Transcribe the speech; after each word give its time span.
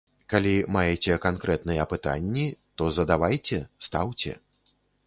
Калі 0.33 0.53
маеце 0.75 1.17
канкрэтныя 1.27 1.87
пытанні, 1.93 2.47
то 2.79 2.83
задавайце, 2.99 3.65
стаўце. 3.89 4.33